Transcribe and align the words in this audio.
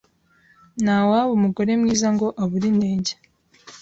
Nta 0.83 0.97
waba 1.09 1.31
umugore 1.37 1.71
mwiza 1.81 2.07
ngo 2.15 2.27
abure 2.43 2.65
inenge 2.71 3.13